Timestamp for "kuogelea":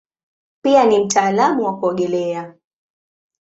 1.79-2.53